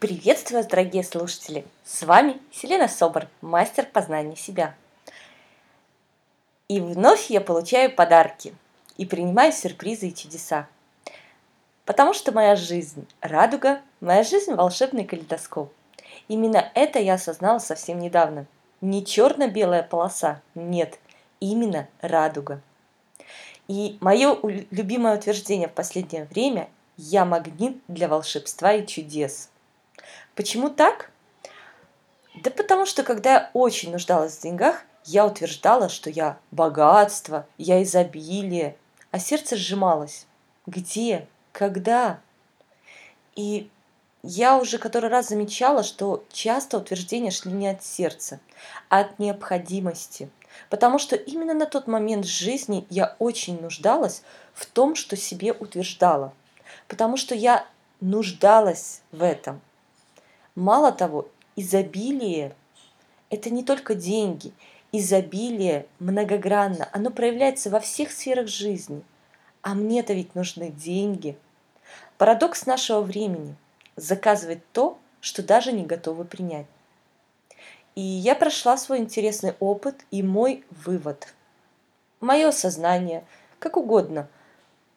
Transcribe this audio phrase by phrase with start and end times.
[0.00, 1.66] Приветствую вас, дорогие слушатели!
[1.82, 4.76] С вами Селена Собор, мастер познания себя.
[6.68, 8.54] И вновь я получаю подарки
[8.96, 10.68] и принимаю сюрпризы и чудеса.
[11.84, 15.72] Потому что моя жизнь– радуга, моя жизнь– волшебный калейдоскоп.
[16.28, 18.46] Именно это я осознала совсем недавно.
[18.80, 20.96] Не черно-белая полоса, нет,
[21.40, 22.60] именно радуга.
[23.66, 24.38] И мое
[24.70, 29.50] любимое утверждение в последнее время– я магнит для волшебства и чудес–
[30.34, 31.10] Почему так?
[32.42, 37.82] Да потому что, когда я очень нуждалась в деньгах, я утверждала, что я богатство, я
[37.82, 38.76] изобилие,
[39.10, 40.26] а сердце сжималось.
[40.66, 41.26] Где?
[41.52, 42.20] Когда?
[43.34, 43.70] И
[44.22, 48.40] я уже который раз замечала, что часто утверждения шли не от сердца,
[48.88, 50.28] а от необходимости.
[50.70, 54.22] Потому что именно на тот момент жизни я очень нуждалась
[54.52, 56.32] в том, что себе утверждала.
[56.88, 57.66] Потому что я
[58.00, 59.60] нуждалась в этом.
[60.58, 62.52] Мало того, изобилие–
[63.30, 64.52] это не только деньги.
[64.90, 69.04] Изобилие многогранно, оно проявляется во всех сферах жизни.
[69.62, 71.38] А мне-то ведь нужны деньги.
[72.16, 73.54] Парадокс нашего времени–
[73.94, 76.66] заказывать то, что даже не готовы принять.
[77.94, 81.34] И я прошла свой интересный опыт и мой вывод.
[82.18, 83.24] Мое сознание,
[83.60, 84.26] как угодно,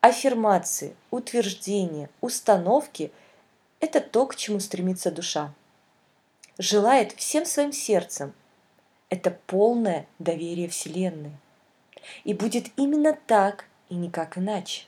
[0.00, 3.12] аффирмации, утверждения, установки–
[3.82, 5.52] это то, к чему стремится душа.
[6.56, 8.32] Желает всем своим сердцем.
[9.10, 11.32] Это полное доверие Вселенной.
[12.22, 14.84] И будет именно так и никак иначе.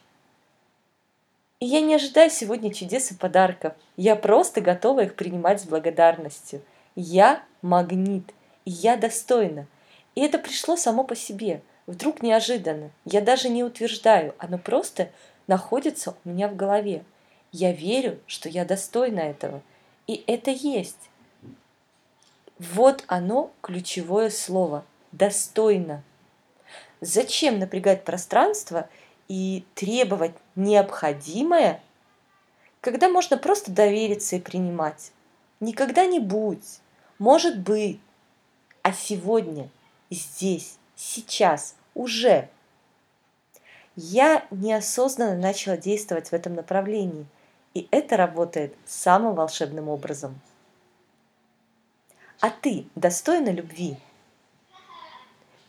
[1.59, 3.75] И я не ожидаю сегодня чудес и подарков.
[3.97, 6.62] Я просто готова их принимать с благодарностью.
[6.95, 8.33] Я магнит,
[8.64, 9.67] и я достойна.
[10.14, 12.92] И это пришло само по себе, вдруг неожиданно.
[13.05, 15.11] Я даже не утверждаю, оно просто
[15.48, 17.05] находится у меня в голове.
[17.57, 19.63] Я верю, что я достойна этого.
[20.09, 21.09] И это есть.
[22.59, 24.85] Вот оно ключевое слово.
[25.13, 26.03] Достойно.
[27.01, 28.89] Зачем напрягать пространство
[29.29, 31.81] и требовать необходимое,
[32.81, 35.13] когда можно просто довериться и принимать?
[35.61, 36.81] Никогда не будь,
[37.20, 38.01] может быть,
[38.83, 39.69] а сегодня,
[40.11, 42.48] здесь, сейчас, уже.
[43.95, 47.27] Я неосознанно начала действовать в этом направлении–
[47.74, 50.40] и это работает самым волшебным образом.
[52.40, 53.96] А ты достойна любви?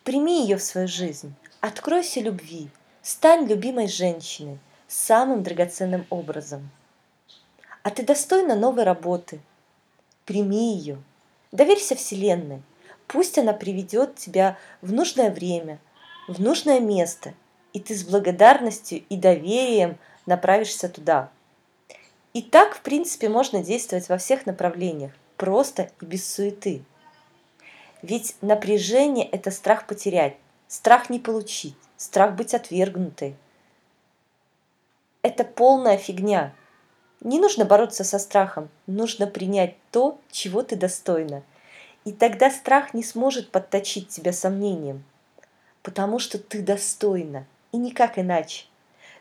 [0.03, 2.69] Прими ее в свою жизнь, откройся любви,
[3.01, 6.69] стань любимой женщиной самым драгоценным образом.
[7.81, 9.39] А ты достойна новой работы.
[10.25, 11.01] Прими ее.
[11.51, 12.61] Доверься Вселенной.
[13.07, 15.79] Пусть она приведет тебя в нужное время,
[16.27, 17.33] в нужное место,
[17.73, 21.31] и ты с благодарностью и доверием направишься туда–
[22.35, 26.83] и так, в принципе, можно действовать во всех направлениях, просто и без суеты.
[28.01, 30.35] Ведь напряжение– это страх потерять,
[30.67, 33.37] страх не получить, страх быть отвергнутой.
[35.21, 36.53] Это полная фигня.
[37.21, 41.41] Не нужно бороться со страхом, нужно принять то, чего ты достойна.
[42.03, 45.05] И тогда страх не сможет подточить тебя сомнением,
[45.83, 48.65] потому что ты достойна, и никак иначе.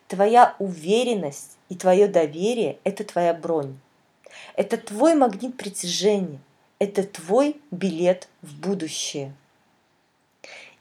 [0.09, 3.79] Твоя уверенность и твое доверие– это твоя бронь.
[4.55, 6.39] Это твой магнит притяжения.
[6.79, 9.33] Это твой билет в будущее.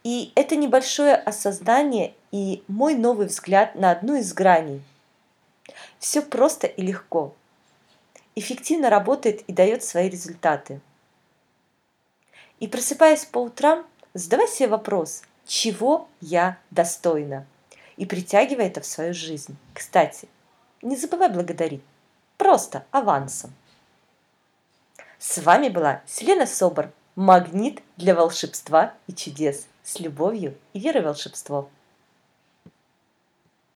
[0.03, 4.81] И это небольшое осознание и мой новый взгляд на одну из граней.
[5.99, 7.33] Все просто и легко.
[8.35, 10.81] Эффективно работает и дает свои результаты.
[12.59, 17.45] И просыпаясь по утрам, задавай себе вопрос, чего я достойна?
[17.97, 19.55] И притягивай это в свою жизнь.
[19.73, 20.27] Кстати,
[20.81, 21.81] не забывай благодарить.
[22.37, 23.53] Просто авансом.
[25.19, 29.67] С вами была Селена Собор, магнит для волшебства и чудес.
[29.83, 31.69] С любовью и верой в волшебство.